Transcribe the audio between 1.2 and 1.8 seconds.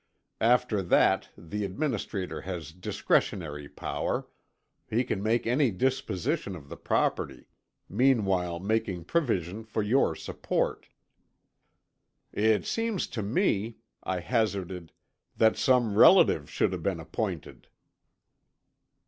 the